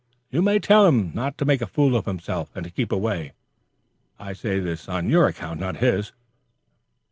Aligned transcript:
You 0.31 0.41
may 0.41 0.57
tell 0.57 0.87
him 0.87 1.11
not 1.13 1.37
to 1.37 1.45
make 1.45 1.61
a 1.61 1.67
fool 1.67 1.95
of 1.95 2.07
himself, 2.07 2.49
and 2.55 2.63
to 2.63 2.71
keep 2.71 2.91
away. 2.91 3.33
I 4.17 4.33
say 4.33 4.59
this 4.59 4.89
on 4.89 5.09
your 5.11 5.27
account, 5.27 5.59
not 5.59 5.77
his. 5.77 6.11